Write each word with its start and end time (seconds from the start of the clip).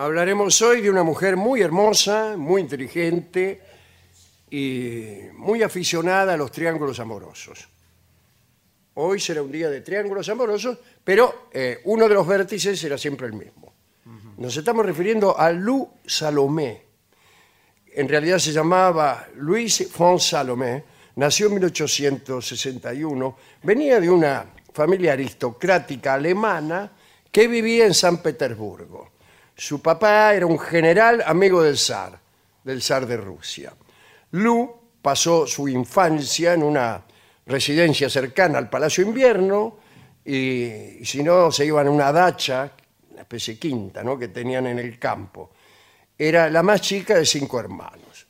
Hablaremos 0.00 0.62
hoy 0.62 0.80
de 0.80 0.90
una 0.90 1.02
mujer 1.02 1.36
muy 1.36 1.60
hermosa, 1.60 2.36
muy 2.36 2.62
inteligente 2.62 3.60
y 4.48 5.22
muy 5.32 5.64
aficionada 5.64 6.34
a 6.34 6.36
los 6.36 6.52
triángulos 6.52 7.00
amorosos. 7.00 7.68
Hoy 8.94 9.18
será 9.18 9.42
un 9.42 9.50
día 9.50 9.68
de 9.68 9.80
triángulos 9.80 10.28
amorosos, 10.28 10.78
pero 11.02 11.48
eh, 11.52 11.80
uno 11.86 12.06
de 12.06 12.14
los 12.14 12.24
vértices 12.24 12.78
será 12.78 12.96
siempre 12.96 13.26
el 13.26 13.32
mismo. 13.32 13.74
Nos 14.36 14.56
estamos 14.56 14.86
refiriendo 14.86 15.36
a 15.36 15.50
Lou 15.50 15.90
Salomé. 16.06 16.80
En 17.92 18.08
realidad 18.08 18.38
se 18.38 18.52
llamaba 18.52 19.26
Louis 19.34 19.90
von 19.98 20.20
Salomé, 20.20 20.84
nació 21.16 21.48
en 21.48 21.54
1861, 21.54 23.36
venía 23.64 23.98
de 23.98 24.08
una 24.08 24.46
familia 24.72 25.14
aristocrática 25.14 26.14
alemana 26.14 26.92
que 27.32 27.48
vivía 27.48 27.84
en 27.84 27.94
San 27.94 28.22
Petersburgo. 28.22 29.17
Su 29.58 29.82
papá 29.82 30.34
era 30.34 30.46
un 30.46 30.56
general 30.56 31.20
amigo 31.26 31.64
del 31.64 31.76
zar, 31.76 32.16
del 32.62 32.80
zar 32.80 33.04
de 33.06 33.16
Rusia. 33.16 33.72
Lu 34.30 34.72
pasó 35.02 35.48
su 35.48 35.68
infancia 35.68 36.54
en 36.54 36.62
una 36.62 37.02
residencia 37.44 38.08
cercana 38.08 38.58
al 38.58 38.70
Palacio 38.70 39.02
Invierno 39.02 39.78
y, 40.24 41.04
si 41.04 41.24
no 41.24 41.50
se 41.50 41.66
iban 41.66 41.88
a 41.88 41.90
una 41.90 42.12
dacha, 42.12 42.70
una 43.10 43.22
especie 43.22 43.54
de 43.54 43.60
quinta 43.60 44.04
¿no? 44.04 44.16
que 44.16 44.28
tenían 44.28 44.68
en 44.68 44.78
el 44.78 44.96
campo. 44.96 45.50
Era 46.16 46.48
la 46.48 46.62
más 46.62 46.80
chica 46.80 47.16
de 47.16 47.26
cinco 47.26 47.58
hermanos. 47.58 48.28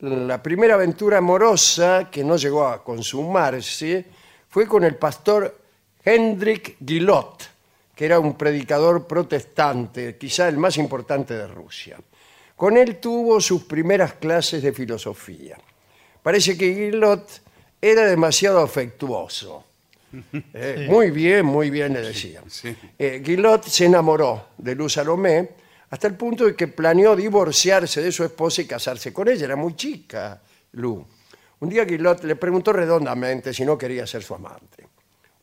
La 0.00 0.42
primera 0.42 0.74
aventura 0.74 1.16
amorosa 1.16 2.10
que 2.10 2.22
no 2.22 2.36
llegó 2.36 2.66
a 2.66 2.84
consumarse 2.84 4.04
fue 4.50 4.68
con 4.68 4.84
el 4.84 4.96
pastor 4.96 5.62
Hendrik 6.04 6.76
Gilot, 6.84 7.57
que 7.98 8.04
era 8.04 8.20
un 8.20 8.38
predicador 8.38 9.08
protestante, 9.08 10.16
quizá 10.16 10.46
el 10.46 10.56
más 10.56 10.76
importante 10.76 11.34
de 11.34 11.48
Rusia. 11.48 11.98
Con 12.54 12.76
él 12.76 12.98
tuvo 12.98 13.40
sus 13.40 13.64
primeras 13.64 14.12
clases 14.12 14.62
de 14.62 14.72
filosofía. 14.72 15.58
Parece 16.22 16.56
que 16.56 16.72
Gilot 16.72 17.28
era 17.82 18.06
demasiado 18.06 18.60
afectuoso. 18.60 19.64
Eh, 20.54 20.86
Muy 20.88 21.10
bien, 21.10 21.44
muy 21.44 21.70
bien, 21.70 21.92
le 21.92 22.02
decían. 22.02 22.44
Eh, 22.96 23.20
Gilot 23.24 23.64
se 23.64 23.86
enamoró 23.86 24.50
de 24.56 24.76
Luz 24.76 24.92
Salomé 24.92 25.48
hasta 25.90 26.06
el 26.06 26.14
punto 26.14 26.44
de 26.44 26.54
que 26.54 26.68
planeó 26.68 27.16
divorciarse 27.16 28.00
de 28.00 28.12
su 28.12 28.22
esposa 28.22 28.62
y 28.62 28.66
casarse 28.66 29.12
con 29.12 29.26
ella. 29.26 29.46
Era 29.46 29.56
muy 29.56 29.74
chica, 29.74 30.40
Lu. 30.70 31.04
Un 31.58 31.68
día 31.68 31.84
Gilot 31.84 32.22
le 32.22 32.36
preguntó 32.36 32.72
redondamente 32.72 33.52
si 33.52 33.64
no 33.64 33.76
quería 33.76 34.06
ser 34.06 34.22
su 34.22 34.36
amante. 34.36 34.87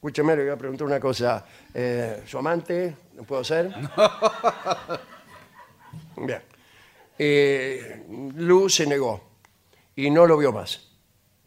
Escúcheme, 0.06 0.36
le 0.36 0.44
voy 0.44 0.52
a 0.52 0.56
preguntar 0.56 0.86
una 0.86 1.00
cosa. 1.00 1.44
Eh, 1.73 2.22
¿Su 2.28 2.38
amante? 2.38 2.95
¿No 3.16 3.23
puedo 3.23 3.44
ser? 3.44 3.73
Bien. 6.17 6.42
Eh, 7.17 8.06
Lu 8.36 8.70
se 8.70 8.86
negó 8.86 9.20
y 9.95 10.12
no 10.12 10.28
lo 10.28 10.38
vio 10.38 10.52
más. 10.52 10.89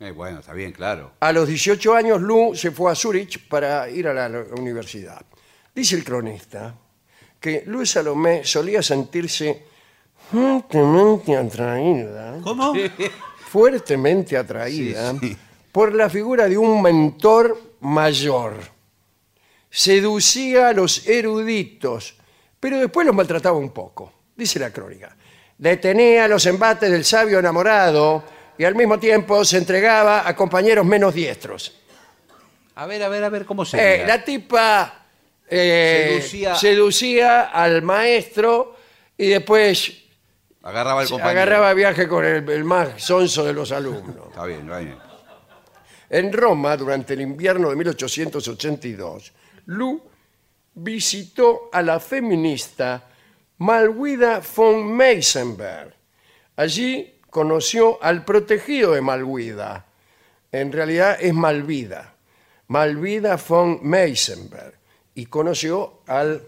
Eh, 0.01 0.11
bueno, 0.11 0.41
está 0.41 0.55
bien, 0.55 0.73
claro. 0.73 1.13
A 1.21 1.31
los 1.33 1.47
18 1.47 1.95
años, 1.95 2.21
Lu 2.21 2.57
se 2.57 2.73
fue 2.73 2.91
a 2.91 2.97
Zurich 2.97 3.47
para 3.49 3.89
ir 3.91 4.09
a 4.09 4.29
la 4.29 4.41
universidad. 4.59 5.23
Dice 5.73 5.95
el 5.95 6.03
cronista 6.03 6.75
que 7.39 7.63
Luis 7.65 7.93
Salomé 7.93 8.45
solía 8.45 8.83
sentirse 8.83 9.67
fuertemente 10.33 11.37
atraída, 11.37 12.41
¿Cómo? 12.43 12.73
fuertemente 13.51 14.37
atraída 14.37 15.13
Sí, 15.13 15.19
sí. 15.29 15.37
por 15.71 15.95
la 15.95 16.11
figura 16.11 16.49
de 16.49 16.59
un 16.59 16.83
mentor 16.83 17.68
mayor. 17.81 18.55
Seducía 19.71 20.69
a 20.69 20.73
los 20.73 21.07
eruditos, 21.07 22.15
pero 22.59 22.79
después 22.79 23.07
los 23.07 23.15
maltrataba 23.15 23.59
un 23.59 23.71
poco, 23.71 24.13
dice 24.35 24.59
la 24.59 24.73
crónica. 24.73 25.15
Detenía 25.59 26.27
los 26.29 26.47
embates 26.47 26.91
del 26.91 27.05
sabio 27.05 27.39
enamorado 27.39 28.25
y 28.57 28.65
al 28.65 28.75
mismo 28.75 28.99
tiempo 28.99 29.45
se 29.45 29.59
entregaba 29.59 30.27
a 30.27 30.35
compañeros 30.35 30.87
menos 30.87 31.13
diestros. 31.15 31.75
A 32.77 32.87
ver, 32.87 33.03
a 33.03 33.09
ver, 33.09 33.25
a 33.25 33.29
ver, 33.29 33.45
¿cómo 33.45 33.65
se 33.65 34.03
Eh, 34.03 34.07
la 34.07 34.25
tipa 34.25 35.05
eh, 35.51 36.19
Seducía- 36.21 36.55
seducía 36.55 37.43
al 37.51 37.83
maestro 37.83 38.77
y 39.17 39.27
después 39.29 39.93
Agarraba 40.63 41.03
el 41.03 41.09
compañero. 41.09 41.41
agarraba 41.41 41.75
viaje 41.75 42.07
con 42.09 42.25
el, 42.25 42.49
el 42.49 42.65
más 42.65 43.03
sonso 43.03 43.45
de 43.45 43.53
los 43.53 43.73
alumnos. 43.73 44.29
Está 44.29 44.45
bien, 44.45 44.61
está 44.61 44.79
bien. 44.79 44.97
En 46.11 46.33
Roma, 46.33 46.77
durante 46.77 47.15
el 47.15 47.21
invierno 47.21 47.71
de 47.71 47.77
1882, 47.77 49.33
Lu 49.67 50.01
visitó 50.75 51.69
a 51.73 51.83
la 51.83 52.01
feminista 52.01 53.05
Malwida 53.59 54.41
von 54.57 54.91
Meisenberg. 54.91 55.95
Allí 56.57 57.21
conoció 57.29 58.03
al 58.03 58.25
protegido 58.25 58.93
de 58.93 59.01
Malwida. 59.01 59.85
En 60.51 60.73
realidad 60.73 61.19
es 61.21 61.35
Malvida. 61.35 62.15
Malvida 62.69 63.37
von 63.37 63.81
Meisenberg. 63.83 64.75
Y 65.15 65.27
conoció 65.27 66.01
al 66.07 66.43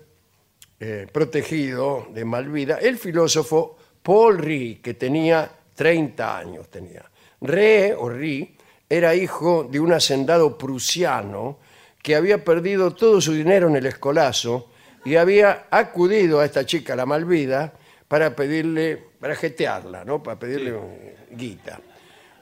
eh, 0.78 1.06
protegido 1.12 2.06
de 2.15 2.25
Malvida, 2.25 2.78
el 2.78 2.97
filósofo 2.97 3.77
Paul 4.03 4.38
Rie, 4.38 4.81
que 4.81 4.94
tenía 4.94 5.50
30 5.75 6.38
años. 6.38 6.71
Tenía. 6.71 7.04
Rie, 7.42 7.94
o 7.94 8.09
Rie, 8.09 8.56
era 8.91 9.15
hijo 9.15 9.62
de 9.71 9.78
un 9.78 9.93
hacendado 9.93 10.59
prusiano 10.59 11.59
que 12.03 12.17
había 12.17 12.45
perdido 12.45 12.93
todo 12.93 13.21
su 13.21 13.33
dinero 13.33 13.69
en 13.69 13.77
el 13.77 13.87
escolazo 13.87 14.69
y 15.05 15.15
había 15.15 15.69
acudido 15.71 16.41
a 16.41 16.45
esta 16.45 16.67
chica, 16.67 16.97
la 16.97 17.06
Malvida, 17.06 17.73
para 18.09 18.34
pedirle, 18.34 18.97
para 19.21 19.37
jetearla, 19.37 20.05
¿no? 20.05 20.21
para 20.21 20.39
pedirle 20.39 21.17
guita. 21.31 21.81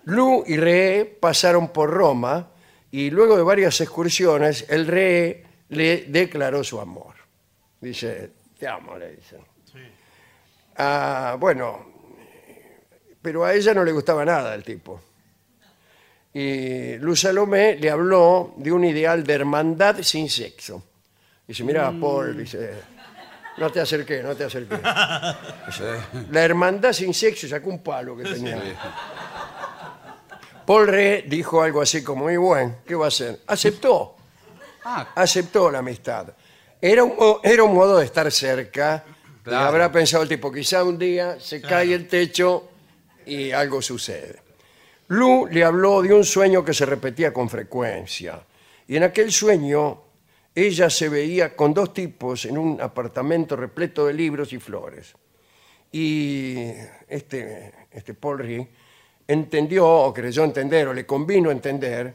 Lu 0.04 0.42
y 0.46 0.56
Re 0.56 1.18
pasaron 1.20 1.68
por 1.68 1.90
Roma 1.90 2.48
y 2.90 3.10
luego 3.10 3.36
de 3.36 3.42
varias 3.42 3.78
excursiones, 3.82 4.64
el 4.70 4.86
Re 4.86 5.44
le 5.68 6.06
declaró 6.08 6.64
su 6.64 6.80
amor. 6.80 7.14
Dice, 7.78 8.30
te 8.58 8.66
amo, 8.66 8.96
le 8.96 9.16
dicen. 9.16 9.40
Ah, 10.76 11.36
bueno, 11.38 11.92
pero 13.20 13.44
a 13.44 13.52
ella 13.52 13.74
no 13.74 13.84
le 13.84 13.92
gustaba 13.92 14.24
nada 14.24 14.54
el 14.54 14.64
tipo. 14.64 14.98
Y 16.34 16.96
Luz 16.98 17.20
Salomé 17.20 17.76
le 17.76 17.90
habló 17.90 18.54
de 18.56 18.70
un 18.70 18.84
ideal 18.84 19.24
de 19.24 19.32
hermandad 19.34 19.96
sin 20.02 20.28
sexo. 20.28 20.82
Dice, 21.46 21.64
mira, 21.64 21.90
Paul, 21.98 22.36
dice, 22.36 22.74
no 23.56 23.70
te 23.72 23.80
acerques, 23.80 24.22
no 24.22 24.36
te 24.36 24.44
acerques. 24.44 24.78
Dice, 25.66 25.84
la 26.30 26.44
hermandad 26.44 26.92
sin 26.92 27.14
sexo 27.14 27.48
sacó 27.48 27.70
un 27.70 27.82
palo 27.82 28.16
que 28.16 28.24
tenía. 28.24 28.60
Paul 30.66 30.86
Re 30.86 31.24
dijo 31.26 31.62
algo 31.62 31.80
así 31.80 32.04
como, 32.04 32.24
muy 32.24 32.36
bueno, 32.36 32.76
¿qué 32.86 32.94
va 32.94 33.06
a 33.06 33.08
hacer? 33.08 33.40
Aceptó, 33.46 34.14
Ah, 34.84 35.08
aceptó 35.14 35.70
la 35.70 35.78
amistad. 35.78 36.28
Era 36.80 37.02
un, 37.04 37.16
mo- 37.16 37.40
era 37.42 37.62
un 37.62 37.74
modo 37.74 37.98
de 37.98 38.04
estar 38.04 38.30
cerca. 38.30 39.04
y 39.06 39.42
Claro. 39.44 39.66
habrá 39.66 39.90
pensado 39.90 40.22
el 40.22 40.28
tipo, 40.28 40.52
quizá 40.52 40.84
un 40.84 40.98
día 40.98 41.38
se 41.40 41.60
cae 41.62 41.94
el 41.94 42.06
techo 42.06 42.68
y 43.24 43.50
algo 43.50 43.80
sucede. 43.80 44.40
Lu 45.08 45.46
le 45.50 45.64
habló 45.64 46.02
de 46.02 46.12
un 46.12 46.24
sueño 46.24 46.64
que 46.64 46.74
se 46.74 46.84
repetía 46.86 47.32
con 47.32 47.48
frecuencia. 47.48 48.40
Y 48.86 48.96
en 48.96 49.02
aquel 49.04 49.32
sueño 49.32 50.02
ella 50.54 50.90
se 50.90 51.08
veía 51.08 51.54
con 51.54 51.72
dos 51.72 51.92
tipos 51.94 52.44
en 52.44 52.58
un 52.58 52.80
apartamento 52.80 53.54
repleto 53.56 54.06
de 54.06 54.14
libros 54.14 54.52
y 54.52 54.58
flores. 54.58 55.14
Y 55.92 56.66
este, 57.08 57.72
este 57.90 58.14
Paul 58.14 58.40
Rie 58.40 58.68
entendió, 59.26 59.86
o 59.86 60.12
creyó 60.12 60.44
entender, 60.44 60.88
o 60.88 60.94
le 60.94 61.06
convino 61.06 61.50
entender, 61.50 62.14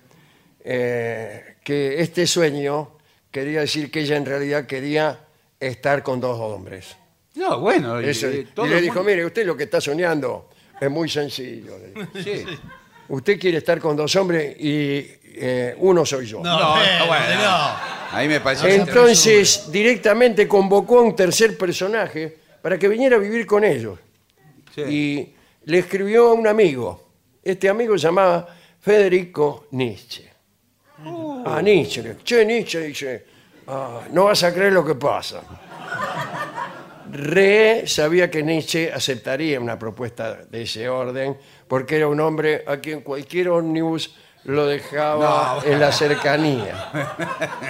eh, 0.63 1.55
que 1.63 1.99
este 2.01 2.25
sueño 2.27 2.97
quería 3.31 3.61
decir 3.61 3.89
que 3.89 4.01
ella 4.01 4.17
en 4.17 4.25
realidad 4.25 4.65
quería 4.67 5.19
estar 5.59 6.03
con 6.03 6.19
dos 6.19 6.39
hombres. 6.39 6.95
no, 7.35 7.59
bueno. 7.59 7.99
y- 8.01 8.09
Eso- 8.09 8.29
y 8.29 8.45
le 8.67 8.81
dijo, 8.81 8.95
mundo- 8.95 9.03
mire, 9.09 9.25
usted 9.25 9.45
lo 9.45 9.55
que 9.57 9.63
está 9.63 9.81
soñando 9.81 10.49
es 10.79 10.89
muy 10.91 11.09
sencillo. 11.09 11.77
le 11.79 11.87
dijo. 11.89 12.07
Sí. 12.23 12.45
Usted 13.13 13.39
quiere 13.39 13.59
estar 13.59 13.79
con 13.79 13.95
dos 13.95 14.15
hombres 14.15 14.55
y 14.59 15.05
eh, 15.35 15.75
uno 15.77 16.03
soy 16.03 16.25
yo. 16.25 16.39
No, 16.39 16.75
bueno. 17.05 17.35
no. 17.43 17.75
Ahí 18.11 18.27
me 18.27 18.39
parece. 18.39 18.73
Entonces 18.73 19.71
directamente 19.71 20.47
convocó 20.47 20.97
a 20.99 21.01
un 21.03 21.15
tercer 21.15 21.55
personaje 21.55 22.35
para 22.61 22.79
que 22.79 22.87
viniera 22.87 23.17
a 23.17 23.19
vivir 23.19 23.45
con 23.45 23.63
ellos. 23.63 23.99
Sí. 24.73 24.81
Y 24.81 25.35
le 25.65 25.77
escribió 25.79 26.29
a 26.29 26.33
un 26.33 26.47
amigo. 26.47 27.09
Este 27.43 27.69
amigo 27.69 27.95
se 27.99 28.05
llamaba 28.07 28.47
Federico 28.81 29.67
Nietzsche. 29.71 30.31
A 31.45 31.61
Nietzsche. 31.61 32.01
le- 32.01 32.17
Che, 32.23 32.43
Nietzsche 32.45 32.79
dice, 32.81 33.25
"Ah, 33.67 34.01
no 34.11 34.23
vas 34.25 34.41
a 34.43 34.51
creer 34.53 34.73
lo 34.73 34.83
que 34.83 34.95
pasa. 34.95 35.41
Re 37.13 37.83
sabía 37.85 38.31
que 38.31 38.41
Nietzsche 38.41 38.91
aceptaría 38.91 39.59
una 39.59 39.77
propuesta 39.77 40.45
de 40.49 40.63
ese 40.63 40.89
orden 40.89 41.37
porque 41.67 41.97
era 41.97 42.07
un 42.07 42.19
hombre 42.19 42.63
a 42.65 42.77
quien 42.77 43.01
cualquier 43.01 43.49
ómnibus 43.49 44.15
lo 44.45 44.65
dejaba 44.65 45.61
en 45.63 45.79
la 45.79 45.91
cercanía. 45.91 46.91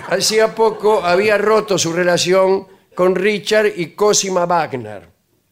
Hacía 0.07 0.55
poco 0.55 1.03
había 1.03 1.37
roto 1.37 1.77
su 1.77 1.91
relación 1.91 2.67
con 2.95 3.15
Richard 3.15 3.73
y 3.75 3.87
Cosima 3.87 4.45
Wagner. 4.45 5.09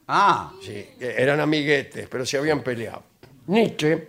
Ah, 0.08 0.54
Sí, 0.62 0.88
eran 1.00 1.42
amiguetes, 1.42 2.08
pero 2.10 2.26
se 2.26 2.38
habían 2.38 2.64
peleado. 2.64 3.04
Nietzsche 3.48 4.08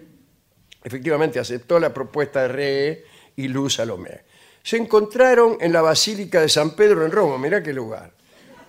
efectivamente 0.84 1.40
aceptó 1.40 1.80
la 1.80 1.92
propuesta 1.92 2.42
de 2.42 2.48
Ree 2.48 3.04
y 3.34 3.48
Luz 3.48 3.74
Salomé. 3.74 4.20
Se 4.62 4.76
encontraron 4.76 5.56
en 5.60 5.72
la 5.72 5.82
Basílica 5.82 6.40
de 6.40 6.48
San 6.48 6.76
Pedro 6.76 7.04
en 7.04 7.10
Roma, 7.10 7.36
mirá 7.36 7.60
qué 7.64 7.72
lugar. 7.72 8.12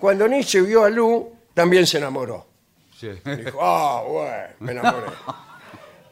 Cuando 0.03 0.27
Nietzsche 0.27 0.59
vio 0.59 0.83
a 0.83 0.89
Lu, 0.89 1.31
también 1.53 1.87
se 1.87 1.97
enamoró. 1.97 2.45
sí. 2.93 3.07
Dijo, 3.23 3.59
ah, 3.61 4.03
bueno, 4.05 4.47
me 4.59 4.71
enamoré. 4.73 5.07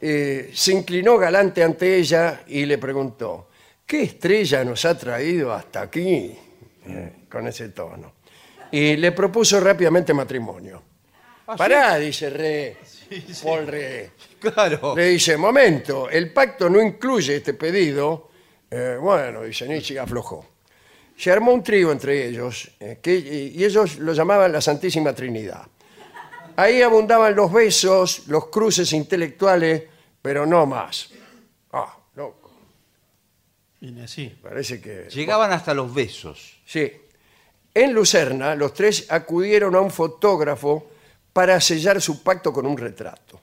Eh, 0.04 0.50
se 0.54 0.72
inclinó 0.72 1.18
galante 1.18 1.62
ante 1.62 1.98
ella 1.98 2.42
y 2.48 2.66
le 2.66 2.80
preguntó, 2.80 3.50
¿qué 3.86 4.04
estrella 4.04 4.64
nos 4.64 4.84
ha 4.86 4.98
traído 4.98 5.54
hasta 5.54 5.82
aquí? 5.82 6.36
Eh, 6.88 7.14
con 7.30 7.46
ese 7.48 7.70
tono. 7.70 8.14
Y 8.72 8.96
le 8.96 9.12
propuso 9.12 9.60
rápidamente 9.60 10.12
matrimonio. 10.12 10.82
Pará, 11.46 11.98
dice 11.98 12.32
Re, 12.32 12.78
Paul 13.44 13.68
Re. 13.68 14.12
Claro. 14.40 14.96
Le 14.96 15.06
dice, 15.10 15.38
momento, 15.38 16.10
el 16.10 16.34
pacto 16.34 16.68
no 16.68 16.82
incluye 16.82 17.36
este 17.36 17.54
pedido. 17.54 18.32
Eh, 18.72 18.98
bueno, 19.00 19.44
dice 19.44 19.68
Nietzsche 19.68 19.96
y 19.96 19.98
aflojó. 19.98 20.51
Se 21.18 21.32
armó 21.32 21.54
un 21.54 21.64
trío 21.64 21.92
entre 21.92 22.28
ellos, 22.28 22.72
eh, 22.80 23.00
que, 23.02 23.16
y 23.16 23.64
ellos 23.64 24.00
lo 24.00 24.14
llamaban 24.14 24.52
la 24.52 24.62
Santísima 24.62 25.14
Trinidad. 25.14 25.68
Ahí 26.56 26.82
abundaban 26.82 27.36
los 27.36 27.52
besos, 27.52 28.28
los 28.28 28.48
cruces 28.48 28.92
intelectuales, 28.94 29.84
pero 30.22 30.46
no 30.46 30.66
más. 30.66 31.10
Ah, 31.72 31.98
loco, 32.16 32.52
Viene 33.80 34.04
así. 34.04 34.36
parece 34.42 34.82
que... 34.82 35.08
Llegaban 35.10 35.52
hasta 35.52 35.74
los 35.74 35.94
besos. 35.94 36.60
Sí. 36.66 36.92
En 37.74 37.94
Lucerna, 37.94 38.54
los 38.56 38.74
tres 38.74 39.08
acudieron 39.10 39.76
a 39.76 39.82
un 39.82 39.92
fotógrafo 39.92 40.92
para 41.32 41.60
sellar 41.62 42.02
su 42.02 42.22
pacto 42.22 42.52
con 42.52 42.66
un 42.66 42.78
retrato. 42.78 43.40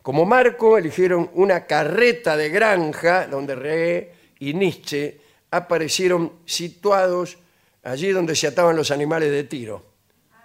Como 0.00 0.24
marco, 0.24 0.78
eligieron 0.78 1.30
una 1.34 1.66
carreta 1.66 2.36
de 2.36 2.48
granja 2.48 3.26
donde 3.26 3.54
Re 3.54 4.14
y 4.38 4.54
Nietzsche 4.54 5.20
aparecieron 5.50 6.32
situados 6.44 7.38
allí 7.82 8.10
donde 8.10 8.34
se 8.34 8.46
ataban 8.48 8.76
los 8.76 8.90
animales 8.90 9.30
de 9.30 9.44
tiro, 9.44 9.84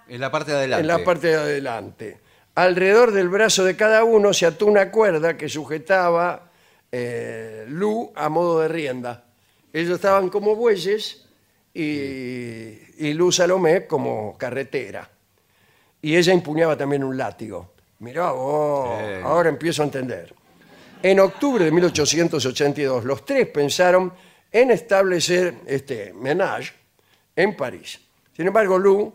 En 0.08 0.20
la 0.20 0.30
parte 0.30 0.52
de 0.52 0.58
adelante. 0.58 0.80
en 0.80 0.86
la 0.86 1.04
parte 1.04 1.26
de 1.28 1.34
adelante. 1.34 2.20
Alrededor 2.54 3.12
del 3.12 3.28
brazo 3.28 3.64
de 3.64 3.76
cada 3.76 4.04
uno 4.04 4.32
se 4.32 4.46
ató 4.46 4.66
una 4.66 4.90
cuerda 4.90 5.36
que 5.36 5.48
sujetaba 5.48 6.50
eh, 6.90 7.64
Lu 7.68 8.12
a 8.14 8.28
modo 8.28 8.60
de 8.60 8.68
rienda. 8.68 9.24
Ellos 9.72 9.94
estaban 9.94 10.28
como 10.28 10.54
bueyes 10.54 11.24
y, 11.72 11.80
y 12.98 13.14
Lu 13.14 13.32
Salomé 13.32 13.86
como 13.86 14.36
carretera. 14.36 15.08
Y 16.02 16.16
ella 16.16 16.32
empuñaba 16.32 16.76
también 16.76 17.04
un 17.04 17.16
látigo. 17.16 17.72
Mirá 18.00 18.32
vos, 18.32 18.90
ahora 19.22 19.48
empiezo 19.48 19.82
a 19.82 19.86
entender. 19.86 20.34
En 21.02 21.20
octubre 21.20 21.64
de 21.64 21.70
1882, 21.70 23.04
los 23.04 23.24
tres 23.24 23.46
pensaron 23.48 24.12
en 24.52 24.70
establecer 24.70 25.54
este 25.66 26.12
menage 26.12 26.72
en 27.34 27.56
París. 27.56 27.98
Sin 28.36 28.46
embargo, 28.46 28.78
Lu, 28.78 29.12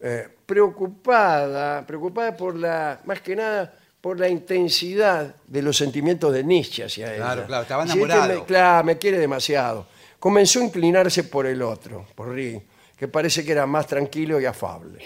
eh, 0.00 0.28
preocupada, 0.44 1.86
preocupada 1.86 2.36
por 2.36 2.56
la, 2.56 3.00
más 3.04 3.20
que 3.20 3.36
nada, 3.36 3.74
por 4.00 4.18
la 4.18 4.28
intensidad 4.28 5.36
de 5.46 5.62
los 5.62 5.76
sentimientos 5.76 6.32
de 6.32 6.42
Nietzsche 6.42 6.84
hacia 6.84 7.06
ella. 7.14 7.24
Claro, 7.24 7.46
claro, 7.46 7.62
estaba 7.62 7.84
Dice, 7.84 7.98
"Este 8.00 8.12
enamorado". 8.12 8.40
me- 8.40 8.46
claro, 8.46 8.84
me 8.84 8.98
quiere 8.98 9.18
demasiado. 9.18 9.86
Comenzó 10.18 10.60
a 10.60 10.64
inclinarse 10.64 11.24
por 11.24 11.46
el 11.46 11.62
otro, 11.62 12.06
por 12.14 12.30
Ri, 12.32 12.60
que 12.96 13.06
parece 13.08 13.44
que 13.44 13.52
era 13.52 13.66
más 13.66 13.86
tranquilo 13.86 14.40
y 14.40 14.44
afable. 14.46 15.04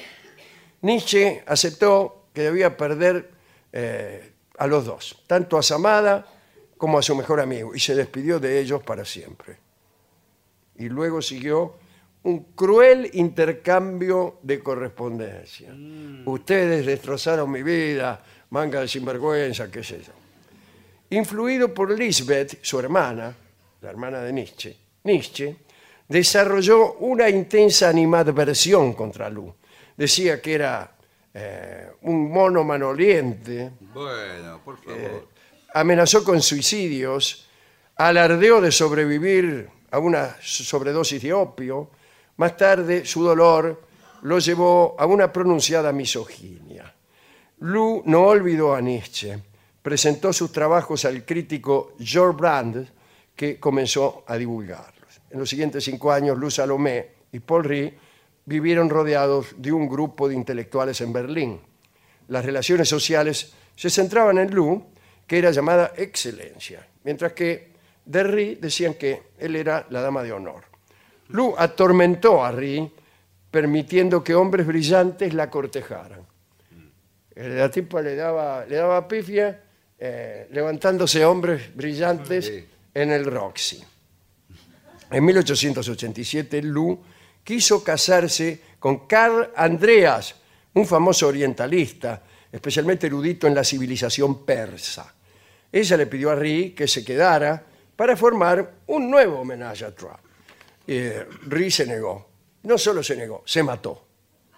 Nietzsche 0.82 1.42
aceptó 1.46 2.26
que 2.32 2.42
debía 2.42 2.76
perder 2.76 3.30
eh, 3.72 4.32
a 4.58 4.66
los 4.66 4.86
dos, 4.86 5.22
tanto 5.26 5.58
a 5.58 5.62
Samada 5.62 6.26
como 6.78 6.98
a 6.98 7.02
su 7.02 7.14
mejor 7.14 7.40
amigo, 7.40 7.74
y 7.74 7.80
se 7.80 7.94
despidió 7.94 8.38
de 8.38 8.58
ellos 8.60 8.82
para 8.82 9.04
siempre. 9.04 9.56
Y 10.78 10.88
luego 10.88 11.22
siguió 11.22 11.74
un 12.24 12.52
cruel 12.54 13.10
intercambio 13.14 14.38
de 14.42 14.60
correspondencia. 14.60 15.72
Ustedes 16.24 16.84
destrozaron 16.84 17.50
mi 17.50 17.62
vida, 17.62 18.22
manga 18.50 18.80
de 18.80 18.88
sinvergüenza, 18.88 19.70
qué 19.70 19.82
sé 19.84 20.00
yo. 20.02 20.12
Influido 21.10 21.72
por 21.72 21.96
Lisbeth, 21.96 22.58
su 22.62 22.80
hermana, 22.80 23.34
la 23.80 23.90
hermana 23.90 24.20
de 24.22 24.32
Nietzsche, 24.32 24.76
Nietzsche 25.04 25.56
desarrolló 26.08 26.94
una 26.94 27.28
intensa 27.28 27.88
animadversión 27.88 28.92
contra 28.92 29.28
Lu. 29.30 29.54
Decía 29.96 30.40
que 30.42 30.54
era 30.54 30.96
eh, 31.32 31.90
un 32.02 32.30
mono 32.30 32.64
manoliente, 32.64 33.70
Bueno, 33.94 34.60
por 34.64 34.78
favor. 34.82 35.28
amenazó 35.74 36.24
con 36.24 36.42
suicidios, 36.42 37.46
alardeó 37.96 38.60
de 38.60 38.72
sobrevivir 38.72 39.68
a 39.90 39.98
una 39.98 40.36
sobredosis 40.40 41.22
de 41.22 41.32
opio. 41.32 41.90
Más 42.36 42.56
tarde, 42.56 43.04
su 43.04 43.22
dolor 43.22 43.82
lo 44.22 44.38
llevó 44.38 44.96
a 44.98 45.06
una 45.06 45.32
pronunciada 45.32 45.92
misoginia. 45.92 46.92
Lu 47.60 48.02
no 48.06 48.26
olvidó 48.26 48.74
a 48.74 48.80
Nietzsche. 48.80 49.38
Presentó 49.82 50.32
sus 50.32 50.50
trabajos 50.50 51.04
al 51.04 51.24
crítico 51.24 51.94
George 51.98 52.36
Brand, 52.36 52.88
que 53.34 53.60
comenzó 53.60 54.24
a 54.26 54.36
divulgarlos. 54.36 55.20
En 55.30 55.38
los 55.38 55.48
siguientes 55.48 55.84
cinco 55.84 56.10
años, 56.10 56.36
Lu 56.38 56.50
Salomé 56.50 57.10
y 57.32 57.40
Paul 57.40 57.64
Rie 57.64 57.94
vivieron 58.44 58.90
rodeados 58.90 59.54
de 59.58 59.72
un 59.72 59.88
grupo 59.88 60.28
de 60.28 60.34
intelectuales 60.34 61.00
en 61.00 61.12
Berlín. 61.12 61.60
Las 62.28 62.44
relaciones 62.44 62.88
sociales 62.88 63.52
se 63.74 63.90
centraban 63.90 64.38
en 64.38 64.54
Lu, 64.54 64.82
que 65.26 65.38
era 65.38 65.50
llamada 65.50 65.92
excelencia, 65.96 66.86
mientras 67.04 67.32
que 67.32 67.75
de 68.06 68.22
Rie 68.22 68.56
decían 68.56 68.94
que 68.94 69.22
él 69.38 69.56
era 69.56 69.86
la 69.90 70.00
dama 70.00 70.22
de 70.22 70.32
honor. 70.32 70.64
Lu 71.28 71.54
atormentó 71.58 72.44
a 72.44 72.52
Rie, 72.52 72.90
permitiendo 73.50 74.22
que 74.22 74.34
hombres 74.34 74.66
brillantes 74.66 75.34
la 75.34 75.50
cortejaran. 75.50 76.20
La 77.34 77.70
tipa 77.70 78.00
le 78.00 78.14
daba, 78.16 78.64
le 78.64 78.76
daba 78.76 79.06
pifia 79.06 79.60
eh, 79.98 80.48
levantándose 80.52 81.24
hombres 81.24 81.74
brillantes 81.74 82.46
Sí. 82.46 82.64
en 82.94 83.10
el 83.10 83.24
Roxy. 83.24 83.82
En 85.10 85.24
1887, 85.24 86.62
Lu 86.62 86.98
quiso 87.44 87.82
casarse 87.84 88.60
con 88.78 89.06
Karl 89.06 89.50
Andreas, 89.56 90.34
un 90.74 90.86
famoso 90.86 91.28
orientalista, 91.28 92.22
especialmente 92.50 93.06
erudito 93.06 93.46
en 93.46 93.54
la 93.54 93.64
civilización 93.64 94.44
persa. 94.44 95.12
Ella 95.72 95.96
le 95.96 96.06
pidió 96.06 96.30
a 96.30 96.34
Ri 96.36 96.70
que 96.72 96.86
se 96.88 97.04
quedara 97.04 97.62
para 97.96 98.16
formar 98.16 98.74
un 98.86 99.10
nuevo 99.10 99.40
homenaje 99.40 99.84
a 99.84 99.94
Trump. 99.94 100.18
Eh, 100.86 101.26
Ri 101.46 101.70
se 101.70 101.86
negó. 101.86 102.28
No 102.62 102.78
solo 102.78 103.02
se 103.02 103.16
negó, 103.16 103.42
se 103.44 103.62
mató. 103.62 104.04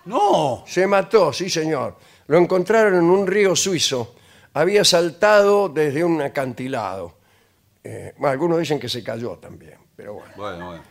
No. 0.07 0.65
Se 0.67 0.87
mató, 0.87 1.33
sí 1.33 1.49
señor. 1.49 1.97
Lo 2.27 2.39
encontraron 2.39 2.95
en 2.95 3.05
un 3.05 3.27
río 3.27 3.55
suizo. 3.55 4.17
Había 4.55 4.85
saltado 4.85 5.69
desde 5.69 6.03
un 6.05 6.21
acantilado. 6.21 7.19
Eh, 7.85 8.15
algunos 8.23 8.59
dicen 8.59 8.81
que 8.81 8.89
se 8.89 9.05
cayó 9.05 9.37
también, 9.37 9.79
pero 9.95 10.15
bueno. 10.15 10.33
Bueno, 10.37 10.67
bueno. 10.67 10.83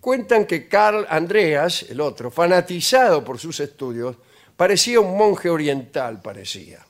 Cuentan 0.00 0.44
que 0.46 0.68
Carl 0.68 1.06
Andreas, 1.08 1.86
el 1.88 2.00
otro, 2.00 2.30
fanatizado 2.30 3.24
por 3.24 3.38
sus 3.38 3.58
estudios, 3.60 4.16
parecía 4.56 5.00
un 5.00 5.16
monje 5.16 5.50
oriental, 5.50 6.20
parecía. 6.22 6.84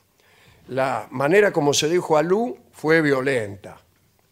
La 0.67 1.07
manera 1.11 1.51
como 1.51 1.73
se 1.73 1.89
dijo 1.89 2.17
a 2.17 2.21
Lu 2.21 2.57
fue 2.71 3.01
violenta. 3.01 3.81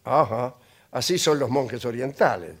Ajá, 0.08 0.54
así 0.90 1.18
son 1.18 1.38
los 1.38 1.50
monjes 1.50 1.84
orientales. 1.84 2.52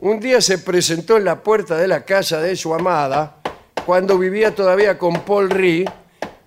Un 0.00 0.20
día 0.20 0.40
se 0.40 0.58
presentó 0.58 1.16
en 1.16 1.24
la 1.24 1.42
puerta 1.42 1.76
de 1.76 1.88
la 1.88 2.04
casa 2.04 2.40
de 2.40 2.54
su 2.56 2.72
amada, 2.72 3.40
cuando 3.84 4.16
vivía 4.16 4.54
todavía 4.54 4.96
con 4.96 5.24
Paul 5.24 5.50
Rie, 5.50 5.84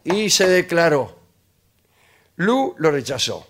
y 0.03 0.29
se 0.29 0.47
declaró. 0.47 1.15
Lu 2.37 2.75
lo 2.77 2.91
rechazó. 2.91 3.45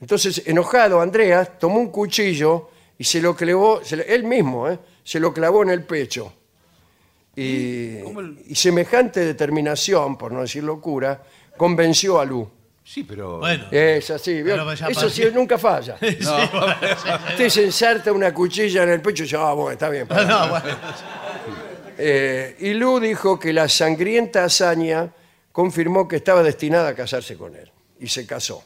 Entonces, 0.00 0.42
enojado, 0.46 1.00
Andreas 1.00 1.58
tomó 1.58 1.78
un 1.78 1.90
cuchillo 1.90 2.68
y 2.98 3.04
se 3.04 3.20
lo 3.20 3.34
clavó, 3.34 3.82
se 3.84 3.96
él 4.14 4.24
mismo, 4.24 4.68
¿eh? 4.68 4.78
se 5.02 5.18
lo 5.18 5.32
clavó 5.32 5.62
en 5.62 5.70
el 5.70 5.84
pecho. 5.84 6.32
Y, 7.36 7.98
y 8.46 8.54
semejante 8.54 9.20
determinación, 9.20 10.16
por 10.16 10.30
no 10.30 10.42
decir 10.42 10.62
locura, 10.62 11.22
convenció 11.56 12.20
a 12.20 12.24
Lu. 12.24 12.48
Sí, 12.84 13.02
pero. 13.02 13.38
Bueno. 13.38 13.64
Es 13.70 14.10
así, 14.10 14.42
¿vio? 14.42 14.54
Pero 14.54 14.74
ya 14.74 14.88
eso 14.88 15.08
sí 15.08 15.24
nunca 15.32 15.56
falla. 15.56 15.94
Usted 15.94 17.48
se 17.48 17.64
ensarta 17.64 18.12
una 18.12 18.32
cuchilla 18.32 18.82
en 18.82 18.90
el 18.90 19.00
pecho 19.00 19.22
y 19.22 19.26
dice, 19.26 19.36
ah, 19.38 19.54
bueno, 19.54 19.72
está 19.72 19.88
bien. 19.88 20.06
No, 20.28 20.48
bueno. 20.48 20.66
Eh, 21.96 22.56
y 22.60 22.74
Lu 22.74 23.00
dijo 23.00 23.38
que 23.38 23.52
la 23.52 23.68
sangrienta 23.68 24.44
hazaña 24.44 25.10
confirmó 25.50 26.06
que 26.06 26.16
estaba 26.16 26.42
destinada 26.42 26.90
a 26.90 26.94
casarse 26.94 27.36
con 27.36 27.56
él. 27.56 27.70
Y 28.00 28.08
se 28.08 28.26
casó. 28.26 28.62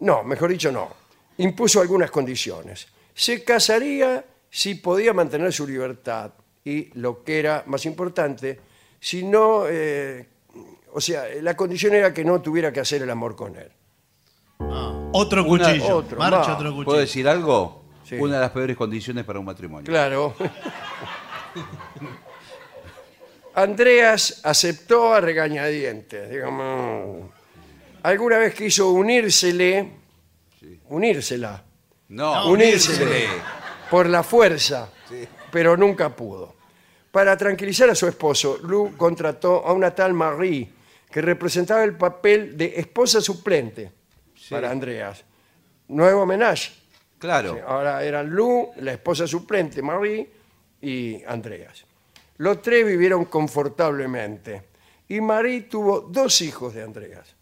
No, 0.00 0.22
mejor 0.24 0.50
dicho, 0.50 0.70
no. 0.70 0.94
Impuso 1.38 1.80
algunas 1.80 2.10
condiciones. 2.10 2.86
Se 3.14 3.42
casaría 3.44 4.24
si 4.50 4.74
podía 4.74 5.14
mantener 5.14 5.52
su 5.52 5.66
libertad 5.66 6.32
y, 6.64 6.90
lo 6.98 7.24
que 7.24 7.38
era 7.38 7.62
más 7.66 7.86
importante, 7.86 8.60
si 9.00 9.22
no 9.22 9.64
eh, 9.68 10.26
o 10.92 11.00
sea, 11.00 11.24
la 11.40 11.56
condición 11.56 11.94
era 11.94 12.12
que 12.12 12.24
no 12.24 12.40
tuviera 12.40 12.72
que 12.72 12.80
hacer 12.80 13.02
el 13.02 13.10
amor 13.10 13.34
con 13.36 13.56
él. 13.56 13.70
Ah, 14.60 15.10
otro 15.12 15.44
Una- 15.44 15.64
cuchillo. 15.66 15.96
otro, 15.96 16.18
Marcha 16.18 16.38
más. 16.38 16.48
otro 16.48 16.70
cuchillo. 16.70 16.84
¿Puedo 16.84 16.98
decir 17.00 17.28
algo? 17.28 17.82
Sí. 18.08 18.16
Una 18.16 18.34
de 18.36 18.40
las 18.40 18.50
peores 18.50 18.76
condiciones 18.76 19.24
para 19.24 19.38
un 19.38 19.44
matrimonio. 19.46 19.86
Claro. 19.86 20.34
Andreas 23.54 24.40
aceptó 24.44 25.12
a 25.14 25.20
regañadientes, 25.20 26.30
digamos. 26.30 27.30
Alguna 28.02 28.38
vez 28.38 28.54
quiso 28.54 28.90
unírsele, 28.90 29.92
unírsela, 30.88 31.62
No, 32.08 32.34
No, 32.34 32.46
unírsele 32.50 33.26
por 33.90 34.08
la 34.08 34.22
fuerza, 34.22 34.88
pero 35.50 35.76
nunca 35.76 36.08
pudo. 36.16 36.54
Para 37.10 37.36
tranquilizar 37.36 37.90
a 37.90 37.94
su 37.94 38.08
esposo, 38.08 38.58
Lou 38.62 38.96
contrató 38.96 39.66
a 39.66 39.72
una 39.74 39.94
tal 39.94 40.14
Marie, 40.14 40.70
que 41.12 41.20
representaba 41.22 41.84
el 41.84 41.96
papel 41.96 42.56
de 42.56 42.72
esposa 42.76 43.20
suplente 43.20 43.92
para 44.50 44.70
Andreas. 44.70 45.22
Nuevo 45.88 46.22
homenaje. 46.22 46.72
Claro. 47.18 47.54
Sí, 47.54 47.60
ahora 47.64 48.02
eran 48.02 48.30
Lou, 48.34 48.72
la 48.80 48.92
esposa 48.94 49.26
suplente, 49.28 49.80
Marie 49.82 50.28
y 50.80 51.22
Andreas. 51.24 51.84
Los 52.38 52.60
tres 52.62 52.84
vivieron 52.84 53.26
confortablemente. 53.26 54.62
Y 55.08 55.20
Marie 55.20 55.62
tuvo 55.62 56.00
dos 56.00 56.40
hijos 56.40 56.74
de 56.74 56.82
Andreas. 56.82 57.36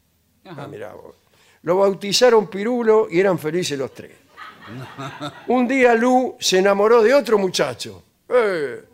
Ah, 0.44 0.66
mirá 0.66 0.92
vos. 0.92 1.14
Lo 1.62 1.76
bautizaron 1.78 2.48
Pirulo 2.50 3.06
y 3.10 3.20
eran 3.20 3.38
felices 3.38 3.78
los 3.78 3.94
tres. 3.94 4.12
Un 5.48 5.66
día 5.68 5.94
Lou 5.94 6.36
se 6.38 6.58
enamoró 6.58 7.02
de 7.02 7.14
otro 7.14 7.38
muchacho. 7.38 8.02
Eh, 8.28 8.84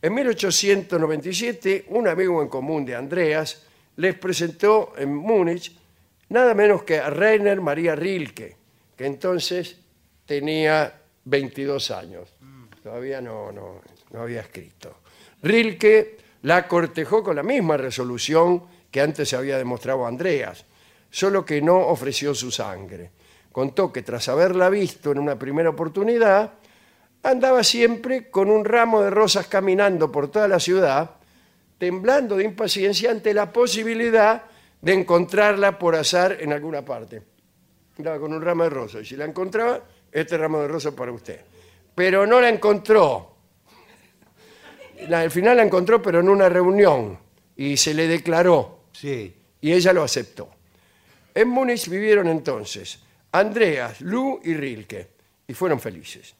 En 0.00 0.14
1897, 0.14 1.86
un 1.90 2.08
amigo 2.08 2.42
en 2.42 2.48
común 2.48 2.84
de 2.84 2.96
Andreas 2.96 3.62
les 3.96 4.14
presentó 4.16 4.92
en 4.96 5.14
Múnich 5.14 5.76
nada 6.28 6.54
menos 6.54 6.82
que 6.82 6.98
a 6.98 7.10
Rainer 7.10 7.60
María 7.60 7.94
Rilke, 7.94 8.56
que 8.96 9.06
entonces 9.06 9.76
tenía 10.24 11.00
22 11.24 11.90
años. 11.90 12.28
Todavía 12.82 13.20
no, 13.20 13.52
no, 13.52 13.80
no 14.10 14.22
había 14.22 14.40
escrito. 14.40 14.98
Rilke 15.42 16.16
la 16.42 16.66
cortejó 16.66 17.22
con 17.22 17.36
la 17.36 17.42
misma 17.42 17.76
resolución 17.76 18.64
que 18.90 19.00
antes 19.00 19.32
había 19.34 19.58
demostrado 19.58 20.06
Andreas, 20.06 20.64
solo 21.10 21.44
que 21.44 21.60
no 21.62 21.78
ofreció 21.78 22.34
su 22.34 22.50
sangre. 22.50 23.10
Contó 23.52 23.92
que 23.92 24.02
tras 24.02 24.28
haberla 24.28 24.68
visto 24.70 25.12
en 25.12 25.18
una 25.18 25.38
primera 25.38 25.70
oportunidad, 25.70 26.54
andaba 27.22 27.62
siempre 27.62 28.30
con 28.30 28.50
un 28.50 28.64
ramo 28.64 29.02
de 29.02 29.10
rosas 29.10 29.46
caminando 29.46 30.10
por 30.10 30.30
toda 30.30 30.48
la 30.48 30.58
ciudad, 30.58 31.16
temblando 31.86 32.36
de 32.36 32.44
impaciencia 32.44 33.10
ante 33.10 33.34
la 33.34 33.52
posibilidad 33.52 34.44
de 34.80 34.92
encontrarla 34.92 35.80
por 35.80 35.96
azar 35.96 36.36
en 36.38 36.52
alguna 36.52 36.84
parte. 36.84 37.20
Con 37.96 38.32
un 38.32 38.40
ramo 38.40 38.62
de 38.62 38.70
rosas 38.70 39.02
y 39.02 39.04
si 39.04 39.16
la 39.16 39.24
encontraba, 39.24 39.82
este 40.12 40.38
ramo 40.38 40.60
de 40.60 40.68
rosas 40.68 40.94
para 40.94 41.10
usted. 41.10 41.40
Pero 41.92 42.24
no 42.24 42.40
la 42.40 42.50
encontró. 42.50 43.34
La- 45.08 45.22
al 45.22 45.32
final 45.32 45.56
la 45.56 45.64
encontró, 45.64 46.00
pero 46.00 46.20
en 46.20 46.28
una 46.28 46.48
reunión 46.48 47.18
y 47.56 47.76
se 47.76 47.94
le 47.94 48.06
declaró 48.06 48.82
Sí. 48.92 49.34
y 49.60 49.72
ella 49.72 49.92
lo 49.92 50.04
aceptó. 50.04 50.50
En 51.34 51.48
Múnich 51.48 51.88
vivieron 51.88 52.28
entonces 52.28 53.00
Andreas, 53.32 54.00
Lu 54.02 54.38
y 54.44 54.54
Rilke 54.54 55.08
y 55.48 55.52
fueron 55.52 55.80
felices. 55.80 56.36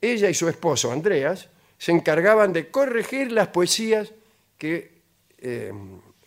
Ella 0.00 0.30
y 0.30 0.34
su 0.34 0.48
esposo 0.48 0.90
Andreas 0.90 1.46
se 1.76 1.92
encargaban 1.92 2.54
de 2.54 2.70
corregir 2.70 3.30
las 3.32 3.48
poesías 3.48 4.12
que 4.58 5.02
eh, 5.38 5.72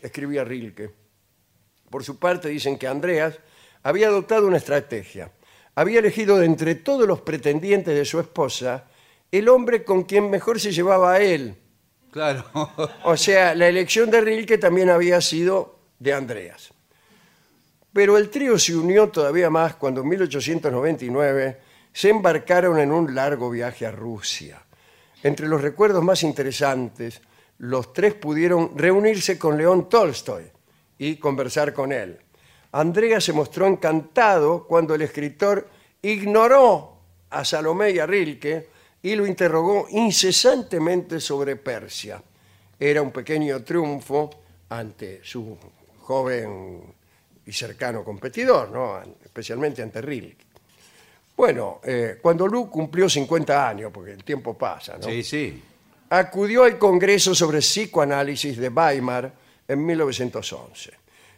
escribía 0.01 0.43
Rilke. 0.43 0.91
Por 1.89 2.03
su 2.03 2.17
parte 2.17 2.50
dicen 2.50 2.77
que 2.77 2.88
Andreas 2.88 3.38
había 3.83 4.07
adoptado 4.07 4.47
una 4.47 4.57
estrategia. 4.57 5.31
Había 5.75 6.00
elegido 6.00 6.38
de 6.38 6.45
entre 6.45 6.75
todos 6.75 7.07
los 7.07 7.21
pretendientes 7.21 7.93
de 7.93 8.05
su 8.05 8.19
esposa 8.19 8.88
el 9.31 9.47
hombre 9.47 9.83
con 9.83 10.03
quien 10.03 10.29
mejor 10.29 10.59
se 10.59 10.71
llevaba 10.71 11.13
a 11.13 11.19
él. 11.21 11.55
Claro. 12.11 12.45
O 13.05 13.15
sea, 13.15 13.55
la 13.55 13.67
elección 13.67 14.09
de 14.09 14.21
Rilke 14.21 14.57
también 14.57 14.89
había 14.89 15.21
sido 15.21 15.79
de 16.00 16.13
Andreas. 16.13 16.71
Pero 17.93 18.17
el 18.17 18.29
trío 18.29 18.57
se 18.57 18.75
unió 18.75 19.09
todavía 19.09 19.50
más 19.50 19.75
cuando 19.75 20.01
en 20.01 20.09
1899 20.09 21.59
se 21.93 22.09
embarcaron 22.09 22.79
en 22.79 22.91
un 22.91 23.13
largo 23.13 23.50
viaje 23.50 23.85
a 23.85 23.91
Rusia. 23.91 24.61
Entre 25.23 25.47
los 25.47 25.61
recuerdos 25.61 26.03
más 26.03 26.23
interesantes, 26.23 27.21
los 27.62 27.94
tres 27.94 28.15
pudieron 28.15 28.75
reunirse 28.75 29.38
con 29.38 29.56
León 29.56 29.88
Tolstoy 29.88 30.46
y 30.98 31.18
conversar 31.18 31.74
con 31.74 31.91
él. 31.91 32.18
Andrea 32.72 33.22
se 33.22 33.34
mostró 33.34 33.68
encantado 33.68 34.65
cuando 34.65 34.96
el 34.96 35.03
escritor 35.03 35.68
ignoró 36.01 36.98
a 37.30 37.46
Salomé 37.46 37.91
y 37.91 38.00
a 38.00 38.08
Rilke 38.08 38.68
y 39.03 39.13
lo 39.13 39.27
interrogó 39.27 39.86
incesantemente 39.91 41.20
sobre 41.20 41.56
Persia. 41.56 42.22
Era 42.80 43.03
un 43.03 43.12
pequeño 43.12 43.63
triunfo 43.63 44.32
ante 44.70 45.22
su 45.24 45.56
joven 46.00 46.82
y 47.46 47.51
cercano 47.51 48.03
competidor, 48.03 48.72
¿no? 48.72 49.01
especialmente 49.24 49.84
ante 49.84 50.01
Rilke. 50.01 50.46
Bueno, 51.38 51.80
eh, 51.84 52.18
cuando 52.20 52.48
Lu 52.48 52.72
cumplió 52.72 53.08
50 53.08 53.70
años, 53.70 53.91
porque 53.94 54.13
el 54.13 54.24
tiempo 54.24 54.58
pasa, 54.58 54.98
¿no? 54.98 55.03
Sí, 55.03 55.22
sí. 55.22 55.62
Acudió 56.12 56.65
al 56.65 56.77
Congreso 56.77 57.34
sobre 57.34 57.60
Psicoanálisis 57.60 58.58
de 58.58 58.68
Weimar 58.68 59.34
en 59.65 59.86
1911. 59.86 60.91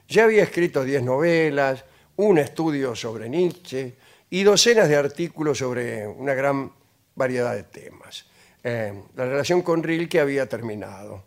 Ya 0.07 0.23
había 0.23 0.43
escrito 0.43 0.83
10 0.83 1.03
novelas, 1.03 1.85
un 2.15 2.39
estudio 2.39 2.95
sobre 2.95 3.29
Nietzsche 3.29 3.93
y 4.31 4.41
docenas 4.41 4.89
de 4.89 4.95
artículos 4.95 5.59
sobre 5.59 6.07
una 6.07 6.33
gran 6.33 6.71
variedad 7.13 7.53
de 7.53 7.63
temas. 7.63 8.25
Eh, 8.63 9.03
la 9.15 9.25
relación 9.25 9.61
con 9.61 9.83
Rilke 9.83 10.19
había 10.19 10.49
terminado. 10.49 11.23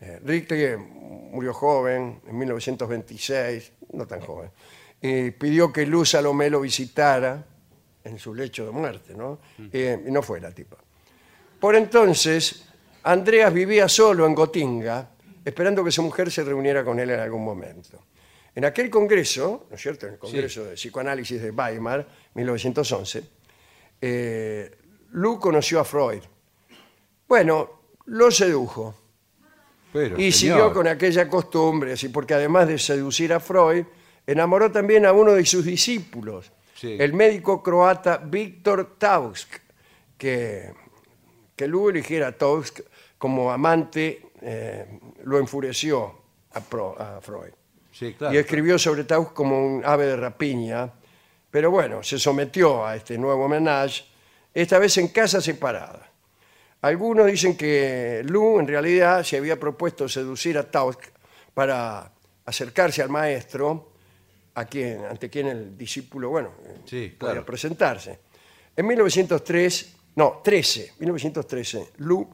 Eh, 0.00 0.18
Rilke 0.24 0.78
murió 0.78 1.52
joven, 1.52 2.22
en 2.26 2.38
1926, 2.38 3.72
no 3.92 4.06
tan 4.06 4.20
joven, 4.20 4.50
y 5.02 5.32
pidió 5.32 5.70
que 5.70 5.84
Luz 5.84 6.10
Salomé 6.10 6.48
lo 6.48 6.62
visitara 6.62 7.44
en 8.02 8.18
su 8.18 8.34
lecho 8.34 8.64
de 8.64 8.70
muerte, 8.70 9.14
¿no? 9.14 9.38
Eh, 9.70 10.02
y 10.06 10.10
no 10.10 10.22
fue 10.22 10.40
la 10.40 10.50
tipa. 10.50 10.78
Por 11.60 11.76
entonces, 11.76 12.69
Andreas 13.02 13.52
vivía 13.52 13.88
solo 13.88 14.26
en 14.26 14.34
Gotinga, 14.34 15.08
esperando 15.44 15.82
que 15.82 15.90
su 15.90 16.02
mujer 16.02 16.30
se 16.30 16.44
reuniera 16.44 16.84
con 16.84 16.98
él 16.98 17.10
en 17.10 17.20
algún 17.20 17.44
momento. 17.44 17.98
En 18.54 18.64
aquel 18.64 18.90
congreso, 18.90 19.66
¿no 19.70 19.76
es 19.76 19.80
cierto? 19.80 20.06
En 20.06 20.14
el 20.14 20.18
Congreso 20.18 20.64
de 20.64 20.74
Psicoanálisis 20.74 21.40
de 21.40 21.50
Weimar, 21.50 22.06
1911, 22.34 23.22
eh, 24.00 24.70
Lu 25.12 25.38
conoció 25.38 25.80
a 25.80 25.84
Freud. 25.84 26.22
Bueno, 27.28 27.80
lo 28.06 28.30
sedujo 28.30 28.94
Pero, 29.92 30.20
y 30.20 30.32
señor, 30.32 30.56
siguió 30.56 30.72
con 30.72 30.88
aquella 30.88 31.28
costumbre, 31.28 31.92
así, 31.92 32.08
porque 32.08 32.34
además 32.34 32.68
de 32.68 32.78
seducir 32.78 33.32
a 33.32 33.40
Freud, 33.40 33.84
enamoró 34.26 34.70
también 34.70 35.06
a 35.06 35.12
uno 35.12 35.32
de 35.32 35.44
sus 35.46 35.64
discípulos, 35.64 36.52
Sí. 36.74 36.96
el 36.98 37.12
médico 37.12 37.62
croata 37.62 38.16
Víctor 38.18 38.96
Tausk, 38.98 39.48
que, 40.16 40.72
que 41.60 41.68
luego 41.68 41.90
eligiera 41.90 42.28
a 42.28 42.32
Tausk 42.32 42.80
como 43.18 43.52
amante, 43.52 44.22
eh, 44.40 44.98
lo 45.24 45.38
enfureció 45.38 46.14
a, 46.52 46.60
Pro- 46.60 46.98
a 46.98 47.20
Freud. 47.20 47.52
Sí, 47.92 48.14
claro. 48.14 48.32
Y 48.34 48.38
escribió 48.38 48.78
sobre 48.78 49.04
Tausk 49.04 49.34
como 49.34 49.62
un 49.62 49.82
ave 49.84 50.06
de 50.06 50.16
rapiña, 50.16 50.90
pero 51.50 51.70
bueno, 51.70 52.02
se 52.02 52.18
sometió 52.18 52.86
a 52.86 52.96
este 52.96 53.18
nuevo 53.18 53.44
homenaje, 53.44 54.04
esta 54.54 54.78
vez 54.78 54.96
en 54.96 55.08
casa 55.08 55.42
separada. 55.42 56.08
Algunos 56.80 57.26
dicen 57.26 57.58
que 57.58 58.22
Lu 58.24 58.58
en 58.58 58.66
realidad 58.66 59.22
se 59.22 59.36
había 59.36 59.60
propuesto 59.60 60.08
seducir 60.08 60.56
a 60.56 60.70
Tausk 60.70 61.00
para 61.52 62.10
acercarse 62.46 63.02
al 63.02 63.10
maestro, 63.10 63.90
a 64.54 64.64
quien, 64.64 65.04
ante 65.04 65.28
quien 65.28 65.46
el 65.48 65.76
discípulo, 65.76 66.30
bueno, 66.30 66.52
Sí, 66.86 67.14
podía 67.18 67.32
claro. 67.34 67.44
presentarse. 67.44 68.18
En 68.74 68.86
1903, 68.86 69.96
no, 70.16 70.40
13, 70.42 70.94
1913, 70.98 71.92
Lu 71.98 72.28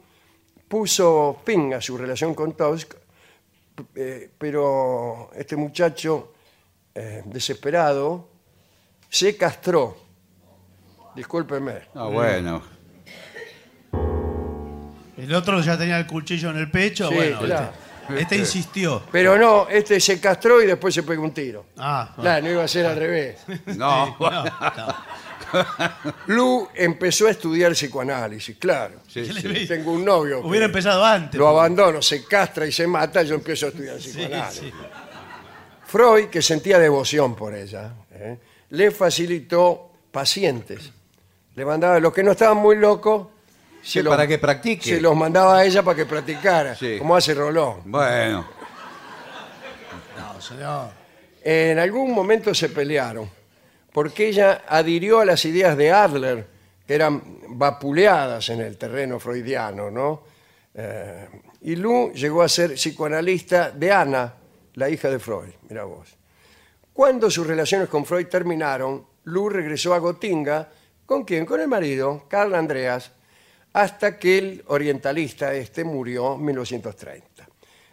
puso 0.68 1.40
fin 1.44 1.74
a 1.74 1.80
su 1.80 1.96
relación 1.96 2.34
con 2.34 2.56
Tausk, 2.56 2.94
eh, 3.94 4.30
pero 4.38 5.30
este 5.34 5.56
muchacho 5.56 6.34
eh, 6.94 7.22
desesperado 7.26 8.28
se 9.08 9.36
castró. 9.36 9.96
Discúlpeme. 11.14 11.82
Ah, 11.94 12.06
bueno. 12.06 12.62
El 15.16 15.34
otro 15.34 15.60
ya 15.60 15.78
tenía 15.78 15.98
el 15.98 16.06
cuchillo 16.06 16.50
en 16.50 16.56
el 16.58 16.70
pecho. 16.70 17.08
Sí, 17.08 17.14
bueno, 17.14 17.38
claro. 17.38 17.70
este, 18.08 18.22
este 18.22 18.36
insistió. 18.36 19.02
Pero 19.10 19.38
no, 19.38 19.68
este 19.68 19.98
se 19.98 20.20
castró 20.20 20.62
y 20.62 20.66
después 20.66 20.94
se 20.94 21.02
pegó 21.02 21.22
un 21.22 21.32
tiro. 21.32 21.66
Ah, 21.78 22.12
bueno. 22.16 22.22
Claro, 22.22 22.44
no 22.44 22.50
iba 22.52 22.64
a 22.64 22.68
ser 22.68 22.86
al 22.86 22.96
revés. 22.96 23.44
No. 23.76 24.16
No, 24.18 24.44
no. 24.44 24.94
Lu 26.26 26.68
empezó 26.74 27.26
a 27.26 27.30
estudiar 27.30 27.72
psicoanálisis, 27.72 28.56
claro. 28.58 29.00
Tengo 29.68 29.92
un 29.92 30.04
novio 30.04 30.40
que 30.42 30.46
Hubiera 30.48 30.66
empezado 30.66 31.04
antes. 31.04 31.38
lo 31.38 31.48
abandono, 31.48 32.00
se 32.02 32.24
castra 32.24 32.66
y 32.66 32.72
se 32.72 32.86
mata, 32.86 33.22
yo 33.22 33.34
empiezo 33.34 33.66
a 33.66 33.68
estudiar 33.70 33.96
psicoanálisis. 33.98 34.60
sí. 34.62 34.72
Freud, 35.86 36.26
que 36.26 36.42
sentía 36.42 36.78
devoción 36.78 37.36
por 37.36 37.54
ella, 37.54 37.92
¿eh? 38.12 38.38
le 38.70 38.90
facilitó 38.90 39.90
pacientes. 40.10 40.90
Le 41.54 41.64
mandaba, 41.64 42.00
los 42.00 42.12
que 42.12 42.22
no 42.22 42.32
estaban 42.32 42.56
muy 42.58 42.76
locos, 42.76 43.28
Sí, 43.82 44.02
para 44.02 44.26
que 44.26 44.38
practique. 44.38 44.82
se 44.84 45.00
los 45.00 45.14
mandaba 45.14 45.58
a 45.58 45.64
ella 45.64 45.80
para 45.84 45.94
que 45.96 46.04
practicara, 46.06 46.74
Sí. 46.74 46.96
como 46.98 47.14
hace 47.14 47.34
Rolón. 47.34 47.82
Bueno, 47.84 48.44
No, 50.18 50.40
señor. 50.40 50.90
En 51.44 51.78
algún 51.78 52.12
momento 52.12 52.52
se 52.52 52.68
pelearon, 52.70 53.30
porque 53.96 54.28
ella 54.28 54.64
adhirió 54.68 55.20
a 55.20 55.24
las 55.24 55.42
ideas 55.46 55.74
de 55.74 55.90
Adler, 55.90 56.46
que 56.86 56.94
eran 56.94 57.38
vapuleadas 57.48 58.50
en 58.50 58.60
el 58.60 58.76
terreno 58.76 59.18
freudiano, 59.18 59.90
¿no? 59.90 60.22
Eh, 60.74 61.26
y 61.62 61.76
Lu 61.76 62.12
llegó 62.12 62.42
a 62.42 62.48
ser 62.50 62.74
psicoanalista 62.74 63.70
de 63.70 63.90
Ana, 63.90 64.34
la 64.74 64.90
hija 64.90 65.08
de 65.08 65.18
Freud, 65.18 65.48
mira 65.70 65.84
vos. 65.84 66.14
Cuando 66.92 67.30
sus 67.30 67.46
relaciones 67.46 67.88
con 67.88 68.04
Freud 68.04 68.26
terminaron, 68.26 69.02
Lu 69.24 69.48
regresó 69.48 69.94
a 69.94 69.98
Gotinga, 69.98 70.68
¿con 71.06 71.24
quién? 71.24 71.46
Con 71.46 71.62
el 71.62 71.68
marido, 71.68 72.26
Carl 72.28 72.54
Andreas, 72.54 73.10
hasta 73.72 74.18
que 74.18 74.36
el 74.36 74.64
orientalista 74.66 75.54
este 75.54 75.84
murió 75.84 76.34
en 76.34 76.44
1930. 76.44 77.48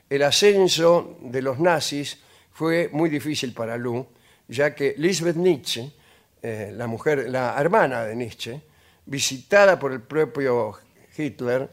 El 0.10 0.24
ascenso 0.24 1.16
de 1.22 1.42
los 1.42 1.60
nazis 1.60 2.20
fue 2.52 2.90
muy 2.92 3.10
difícil 3.10 3.54
para 3.54 3.78
Lu, 3.78 4.06
ya 4.48 4.74
que 4.74 4.96
Lisbeth 4.98 5.36
Nietzsche, 5.36 5.92
eh, 6.42 6.74
la 6.76 6.88
mujer, 6.88 7.30
la 7.30 7.56
hermana 7.60 8.04
de 8.06 8.16
Nietzsche, 8.16 8.62
visitada 9.06 9.80
por 9.80 9.92
el 9.92 10.02
propio 10.02 10.78
Hitler, 11.18 11.70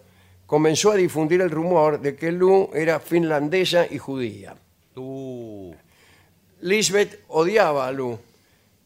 comenzó 0.47 0.93
a 0.93 0.97
difundir 0.97 1.41
el 1.41 1.50
rumor 1.50 2.00
de 2.00 2.17
que 2.17 2.33
Lu 2.33 2.71
era 2.75 3.00
finlandesa 3.00 3.87
y 3.89 3.99
judía. 3.99 4.57
uh, 4.97 5.75
Lisbeth 6.62 7.25
odiaba 7.29 7.87
a 7.87 7.93
Lu, 7.93 8.19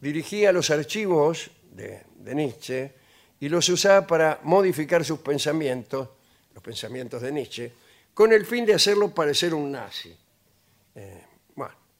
dirigía 0.00 0.52
los 0.52 0.70
archivos 0.70 1.50
de, 1.72 2.02
de 2.16 2.34
Nietzsche 2.34 2.92
y 3.40 3.48
los 3.48 3.68
usaba 3.68 4.06
para 4.06 4.40
modificar 4.44 5.04
sus 5.04 5.18
pensamientos, 5.18 6.08
los 6.54 6.62
pensamientos 6.62 7.20
de 7.20 7.32
Nietzsche, 7.32 7.72
con 8.14 8.32
el 8.32 8.46
fin 8.46 8.64
de 8.64 8.74
hacerlo 8.74 9.12
parecer 9.12 9.52
un 9.54 9.72
nazi. 9.72 10.14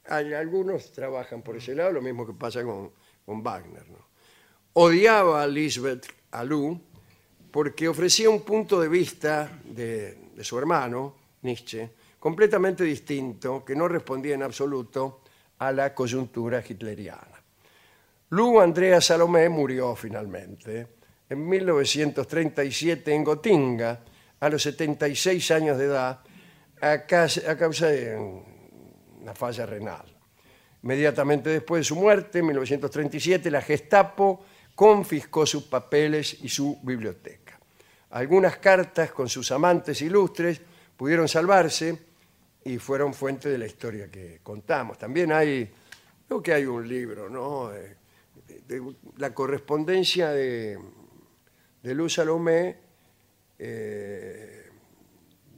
Algunos 0.07 0.93
trabajan 0.93 1.43
por 1.43 1.57
ese 1.57 1.75
lado, 1.75 1.93
lo 1.93 2.03
mismo 2.03 2.27
que 2.27 2.35
pasa 2.35 2.63
con, 2.63 2.91
con 3.25 3.43
Wagner. 3.43 3.89
¿no? 3.89 3.99
Odiaba 4.75 5.43
a 5.43 5.47
Lisbeth, 5.47 6.07
a 6.33 6.45
Lu, 6.45 6.81
porque 7.51 7.89
ofrecía 7.89 8.29
un 8.29 8.43
punto 8.43 8.81
de 8.81 8.89
vista 8.89 9.51
de, 9.65 10.19
de 10.35 10.45
su 10.45 10.59
hermano, 10.59 11.15
Nietzsche, 11.43 11.91
completamente 12.19 12.85
distinto, 12.85 13.65
que 13.65 13.77
no 13.77 13.89
respondía 13.89 14.35
en 14.35 14.43
absoluto 14.43 15.21
a 15.59 15.73
la 15.73 15.95
coyuntura 15.95 16.63
hitleriana. 16.67 17.43
Lu 18.31 18.61
Andrea 18.61 19.01
Salomé 19.01 19.49
murió 19.49 19.95
finalmente 19.95 20.89
en 21.29 21.49
1937 21.49 23.15
en 23.15 23.25
Gotinga, 23.25 24.01
a 24.41 24.49
los 24.49 24.63
76 24.63 25.51
años 25.53 25.79
de 25.79 25.85
edad, 25.87 26.21
a 26.81 27.07
causa 27.07 27.87
de 27.89 28.54
una 29.25 29.35
falla 29.35 29.65
renal. 29.65 30.05
Inmediatamente 30.83 31.49
después 31.49 31.81
de 31.81 31.85
su 31.85 31.97
muerte, 31.97 32.41
en 32.41 32.47
1937, 32.47 33.51
la 33.51 33.63
Gestapo 33.63 34.45
confiscó 34.75 35.47
sus 35.47 35.65
papeles 35.65 36.37
y 36.43 36.49
su 36.51 36.79
biblioteca. 36.83 37.59
Algunas 38.11 38.59
cartas 38.59 39.13
con 39.13 39.31
sus 39.31 39.51
amantes 39.51 40.03
ilustres 40.03 40.61
pudieron 40.95 41.27
salvarse 41.27 41.99
y 42.65 42.77
fueron 42.77 43.15
fuente 43.15 43.49
de 43.49 43.57
la 43.57 43.67
historia 43.67 44.11
que 44.11 44.41
contamos. 44.43 44.99
También 44.99 45.33
hay, 45.33 45.73
creo 46.29 46.43
que 46.43 46.53
hay 46.53 46.67
un 46.67 46.87
libro, 46.87 47.31
¿no? 47.31 47.73
La 49.17 49.33
correspondencia 49.33 50.31
de, 50.33 50.79
de 51.83 51.95
Luz 51.95 52.15
Salomé, 52.15 52.77
eh, 53.59 54.71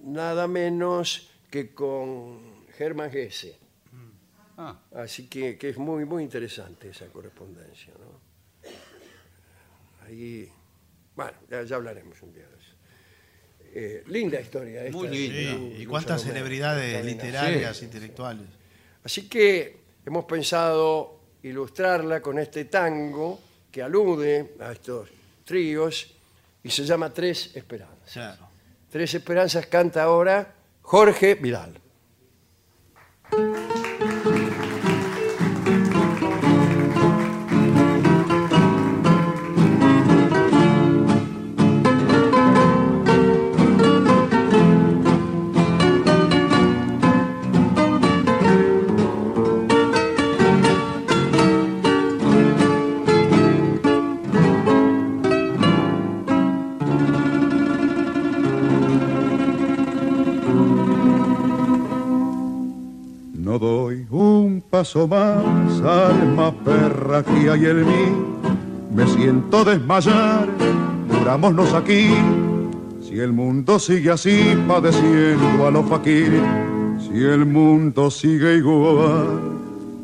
nada 0.03 0.47
menos 0.47 1.33
que 1.51 1.75
con 1.75 2.56
Germán 2.77 3.11
Gese. 3.11 3.59
ah, 4.59 4.79
Así 4.95 5.27
que, 5.29 5.57
que 5.59 5.71
es 5.71 5.79
muy, 5.79 6.05
muy 6.05 6.23
interesante 6.23 6.91
esa 6.91 7.07
correspondencia. 7.07 7.93
¿no? 7.99 8.71
Ahí, 10.07 10.51
bueno, 11.15 11.33
ya, 11.51 11.63
ya 11.63 11.77
hablaremos 11.77 12.21
un 12.23 12.33
día 12.33 12.45
de 12.49 12.57
eso. 12.57 12.73
Eh, 13.79 14.05
linda 14.07 14.41
historia 14.41 14.85
esta. 14.85 14.97
Muy 14.97 15.09
de 15.09 15.15
linda. 15.15 15.53
Sí, 15.77 15.83
y 15.83 15.87
cuántas 15.87 16.23
celebridades 16.23 17.05
literarias, 17.05 17.77
Sí. 17.77 17.85
intelectuales. 17.87 18.47
Así 19.05 19.29
que 19.29 19.81
hemos 20.05 20.25
pensado 20.25 21.21
ilustrarla 21.43 22.21
con 22.21 22.39
este 22.39 22.65
tango 22.67 23.41
que 23.71 23.83
alude 23.83 24.55
a 24.61 24.73
estos 24.73 25.11
tríos 25.45 26.15
y 26.63 26.71
se 26.71 26.85
llama 26.85 27.13
Tres 27.13 27.55
Esperanzas. 27.55 28.13
Claro. 28.13 28.49
Tres 28.91 29.15
Esperanzas 29.15 29.67
canta 29.67 30.03
ahora 30.05 30.55
Jorge 30.83 31.35
Vidal. 31.35 31.79
Un 64.95 65.09
paso 65.09 65.09
más, 65.09 65.81
alma 65.83 66.53
perra 66.65 67.23
que 67.23 67.51
hay 67.51 67.67
en 67.67 67.87
mí. 67.87 68.13
Me 68.95 69.07
siento 69.07 69.65
desmayar, 69.65 70.47
murámonos 71.09 71.73
aquí. 71.75 72.11
Si 73.03 73.19
el 73.19 73.33
mundo 73.33 73.79
sigue 73.79 74.11
así, 74.11 74.57
padeciendo 74.69 75.67
a 75.67 75.71
los 75.71 75.89
faquires. 75.89 76.43
Si 77.01 77.25
el 77.25 77.47
mundo 77.47 78.11
sigue 78.11 78.59
igual, 78.59 79.41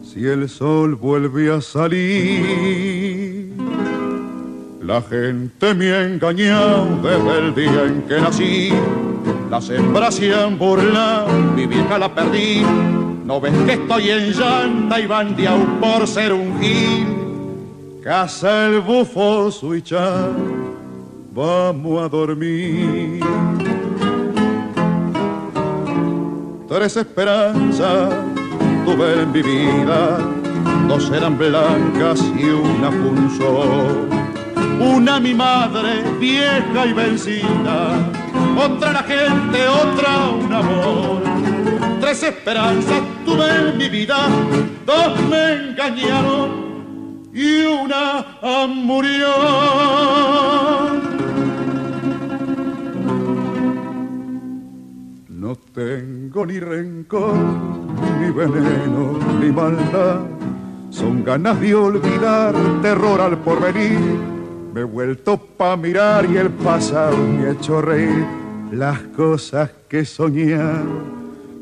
si 0.02 0.26
el 0.26 0.48
sol 0.48 0.96
vuelve 0.96 1.52
a 1.52 1.60
salir. 1.60 3.52
La 4.82 5.00
gente 5.02 5.74
me 5.74 5.92
ha 5.92 6.02
engañado 6.02 6.86
desde 7.02 7.38
el 7.38 7.54
día 7.54 7.84
en 7.84 8.02
que 8.02 8.20
nací. 8.20 8.72
Las 9.50 9.70
hembras 9.70 10.14
se 10.16 10.32
burlado, 10.58 11.28
mi 11.54 11.66
vieja 11.66 11.98
la 11.98 12.12
perdí. 12.12 12.62
No 13.24 13.40
ves 13.40 13.54
que 13.64 13.74
estoy 13.74 14.10
en 14.10 14.32
llanta 14.32 15.00
y 15.00 15.06
bandeado 15.06 15.64
por 15.80 16.06
ser 16.06 16.32
un 16.32 16.60
gil. 16.60 17.06
Casa 18.02 18.66
el 18.66 18.80
bufo 18.80 19.50
su 19.52 19.78
char, 19.80 20.30
vamos 21.32 22.02
a 22.02 22.08
dormir. 22.08 23.22
Tres 26.68 26.96
esperanzas 26.96 28.12
tuve 28.84 29.22
en 29.22 29.30
mi 29.30 29.42
vida, 29.42 30.18
dos 30.88 31.08
eran 31.12 31.38
blancas 31.38 32.24
y 32.36 32.44
una 32.46 32.90
punzó. 32.90 33.62
Una 34.80 35.20
mi 35.20 35.32
madre, 35.32 36.02
vieja 36.18 36.86
y 36.86 36.92
vencida, 36.92 38.10
otra 38.58 38.92
la 38.92 39.02
gente, 39.04 39.68
otra 39.68 40.28
un 40.28 40.52
amor. 40.52 41.51
Tres 42.02 42.20
esperanzas 42.24 43.00
tuve 43.24 43.70
en 43.70 43.78
mi 43.78 43.88
vida, 43.88 44.26
dos 44.84 45.20
me 45.30 45.52
engañaron 45.52 47.30
y 47.32 47.62
una 47.62 48.66
murió. 48.66 49.28
No 55.28 55.54
tengo 55.72 56.44
ni 56.44 56.58
rencor, 56.58 57.36
ni 58.20 58.30
veneno, 58.32 59.20
ni 59.40 59.52
maldad. 59.52 60.22
Son 60.90 61.22
ganas 61.22 61.60
de 61.60 61.72
olvidar, 61.72 62.52
terror 62.82 63.20
al 63.20 63.38
porvenir. 63.38 64.00
Me 64.74 64.80
he 64.80 64.84
vuelto 64.84 65.36
pa' 65.36 65.76
mirar 65.76 66.28
y 66.28 66.36
el 66.36 66.50
pasado 66.50 67.16
me 67.16 67.46
ha 67.46 67.52
hecho 67.52 67.80
reír. 67.80 68.26
Las 68.72 68.98
cosas 69.14 69.70
que 69.88 70.04
soñé 70.04 70.58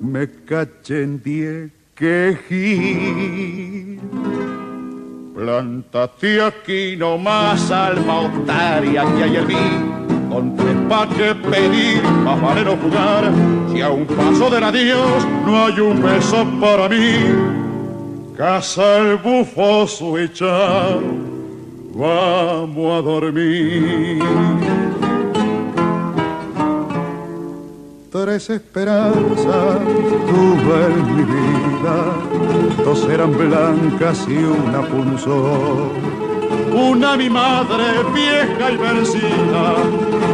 me 0.01 0.27
cachen 0.47 1.23
diez 1.23 1.71
quejí. 1.95 4.01
Plántate 5.35 6.43
aquí 6.43 6.97
nomás, 6.97 7.71
alma 7.71 8.23
otaria 8.23 9.05
que 9.05 9.39
en 9.39 9.47
mí. 9.47 9.55
Con 10.31 10.57
tres 10.57 10.77
pa' 10.89 11.07
que 11.09 11.35
pedir, 11.35 12.03
más 12.25 12.41
vale 12.41 12.65
no 12.65 12.77
jugar. 12.77 13.31
Si 13.73 13.81
a 13.81 13.91
un 13.91 14.07
paso 14.07 14.49
del 14.51 14.65
adiós 14.65 15.27
no 15.47 15.65
hay 15.65 15.81
un 15.81 16.03
beso 16.03 16.47
para 16.61 16.89
mí. 16.89 17.61
casa 18.41 18.97
el 18.97 19.19
bufo 19.19 19.87
su 19.87 20.17
echado, 20.17 21.03
vamos 21.95 22.99
a 22.99 23.03
dormir. 23.03 24.19
Tres 28.11 28.51
esperanzas 28.51 29.79
tuve 30.27 30.87
en 30.87 31.17
mi 31.17 31.23
vida, 31.23 31.97
dos 32.85 33.09
eran 33.09 33.39
blancas 33.39 34.27
y 34.29 34.37
una 34.39 34.83
punzó. 34.83 35.93
Una 36.73 37.17
mi 37.17 37.31
madre 37.31 37.85
vieja 38.13 38.73
y 38.73 38.77
vencida, 38.77 39.75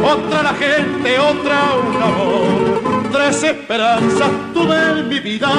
otra 0.03 0.41
la 0.41 0.53
gente, 0.55 1.19
otra 1.19 1.75
un 1.87 2.01
amor. 2.01 3.11
Tres 3.11 3.43
esperanzas 3.43 4.31
tuve 4.55 4.99
en 4.99 5.07
mi 5.09 5.19
vida, 5.19 5.51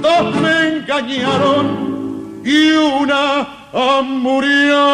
dos 0.00 0.36
me 0.40 0.76
engañaron 0.76 2.40
y 2.44 2.70
una 2.70 3.48
murió. 4.04 4.84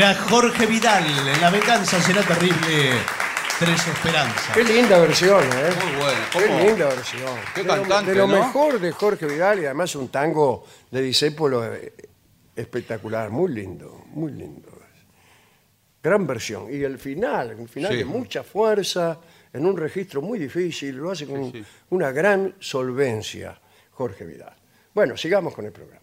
Era 0.00 0.14
Jorge 0.14 0.64
Vidal, 0.64 1.04
La 1.42 1.50
venganza 1.50 2.00
será 2.00 2.22
terrible. 2.22 2.88
Tres 3.58 3.86
esperanzas. 3.86 4.54
Qué 4.54 4.64
linda 4.64 4.98
versión, 4.98 5.44
¿eh? 5.44 5.70
Muy 5.84 6.00
bueno. 6.00 6.20
Qué 6.32 6.64
linda 6.64 6.86
versión. 6.86 7.36
Qué 7.54 7.60
de 7.60 7.66
lo, 7.66 7.74
cantante, 7.74 8.12
de 8.12 8.16
lo 8.16 8.26
¿no? 8.26 8.46
mejor 8.46 8.80
de 8.80 8.92
Jorge 8.92 9.26
Vidal 9.26 9.58
y 9.60 9.66
además 9.66 9.94
un 9.96 10.08
tango 10.08 10.64
de 10.90 11.02
Discépolo 11.02 11.74
eh, 11.74 11.92
espectacular, 12.56 13.28
muy 13.28 13.52
lindo, 13.52 14.06
muy 14.06 14.32
lindo. 14.32 14.70
Gran 16.02 16.26
versión. 16.26 16.72
Y 16.72 16.82
el 16.82 16.98
final, 16.98 17.56
un 17.58 17.68
final 17.68 17.92
Sí. 17.92 17.98
de 17.98 18.06
mucha 18.06 18.42
fuerza, 18.42 19.20
en 19.52 19.66
un 19.66 19.76
registro 19.76 20.22
muy 20.22 20.38
difícil, 20.38 20.96
lo 20.96 21.10
hace 21.10 21.26
con 21.26 21.52
sí. 21.52 21.62
una 21.90 22.10
gran 22.10 22.54
solvencia 22.58 23.60
Jorge 23.90 24.24
Vidal. 24.24 24.56
Bueno, 24.94 25.14
sigamos 25.18 25.54
con 25.54 25.66
el 25.66 25.72
programa. 25.72 26.00